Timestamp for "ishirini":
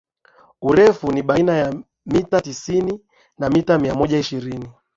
4.19-4.69